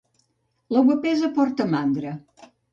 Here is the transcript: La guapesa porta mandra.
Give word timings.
La 0.77 0.83
guapesa 0.87 1.31
porta 1.37 1.71
mandra. 1.77 2.19